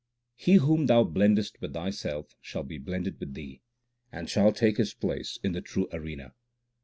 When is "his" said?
4.77-4.95